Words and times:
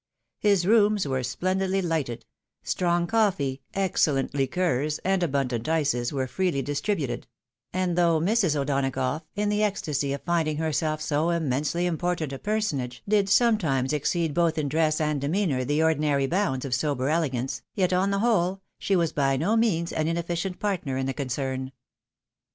His 0.39 0.65
rooms 0.65 1.07
were 1.07 1.21
splendidly 1.21 1.79
lighted; 1.79 2.25
strong 2.63 3.05
coffee, 3.05 3.61
excellent 3.75 4.33
liqueurs, 4.33 4.97
and 5.05 5.21
abundant 5.21 5.69
ices, 5.69 6.11
were 6.11 6.25
freely 6.25 6.63
distributed; 6.63 7.27
and 7.71 7.95
though 7.95 8.19
Mrs. 8.19 8.55
O'Donagough, 8.55 9.21
in 9.35 9.49
the 9.49 9.61
ecstasy 9.61 10.11
of 10.11 10.23
finding 10.23 10.57
herself 10.57 11.01
so 11.03 11.29
immensely 11.29 11.85
important 11.85 12.33
a 12.33 12.39
personage, 12.39 13.03
did 13.07 13.29
sometimes 13.29 13.93
exceed 13.93 14.33
both 14.33 14.57
in 14.57 14.67
dress 14.69 14.99
and 14.99 15.21
demeanour 15.21 15.63
the 15.63 15.83
ordinary 15.83 16.25
bounds 16.25 16.65
of 16.65 16.73
sober 16.73 17.07
elegance, 17.09 17.61
yet, 17.75 17.93
on 17.93 18.09
the 18.09 18.17
whole, 18.21 18.63
she 18.79 18.95
was 18.95 19.13
by 19.13 19.37
no 19.37 19.55
means 19.55 19.93
an 19.93 20.07
inefficient 20.07 20.59
partner 20.59 20.97
in 20.97 21.05
the 21.05 21.13
concern. 21.13 21.71